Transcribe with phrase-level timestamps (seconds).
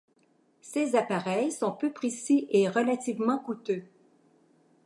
[0.61, 3.85] Ces appareils sont peu précis et relativement coûteux.